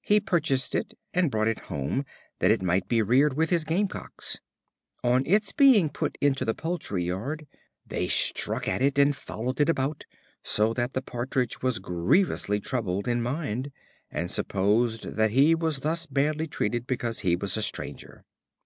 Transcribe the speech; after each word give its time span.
He 0.00 0.20
purchased 0.20 0.74
it, 0.74 0.94
and 1.12 1.30
brought 1.30 1.48
it 1.48 1.58
home 1.68 2.06
that 2.38 2.50
it 2.50 2.62
might 2.62 2.88
be 2.88 3.02
reared 3.02 3.34
with 3.36 3.50
his 3.50 3.62
Game 3.62 3.88
cocks. 3.88 4.40
On 5.04 5.22
its 5.26 5.52
being 5.52 5.90
put 5.90 6.16
into 6.18 6.46
the 6.46 6.54
poultry 6.54 7.04
yard, 7.04 7.46
they 7.86 8.08
struck 8.08 8.66
at 8.68 8.80
it, 8.80 8.98
and 8.98 9.14
followed 9.14 9.60
it 9.60 9.68
about, 9.68 10.06
so 10.42 10.72
that 10.72 10.94
the 10.94 11.02
Partridge 11.02 11.60
was 11.60 11.78
grievously 11.78 12.58
troubled 12.58 13.06
in 13.06 13.20
mind, 13.20 13.70
and 14.10 14.30
supposed 14.30 15.14
that 15.16 15.32
he 15.32 15.54
was 15.54 15.80
thus 15.80 16.06
badly 16.06 16.46
treated 16.46 16.86
because 16.86 17.20
he 17.20 17.36
was 17.36 17.54
a 17.58 17.62
stranger. 17.62 18.24